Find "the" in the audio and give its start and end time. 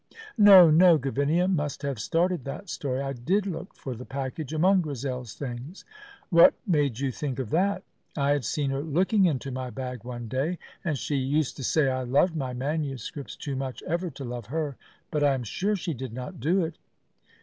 3.93-4.03